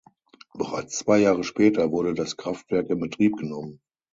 Bereits 0.55 0.97
zwei 0.97 1.19
Jahre 1.19 1.43
später 1.43 1.91
wurde 1.91 2.15
das 2.15 2.35
Kraftwerk 2.35 2.89
in 2.89 2.99
Betrieb 2.99 3.37
genommen. 3.37 3.79